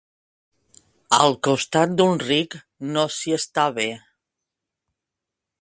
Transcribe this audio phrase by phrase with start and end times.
[1.17, 2.57] Al costat d'un ric,
[2.97, 3.89] no s'hi està bé.